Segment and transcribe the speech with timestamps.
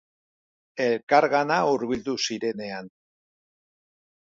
[0.85, 2.91] Elkargana hurbildu zirenean.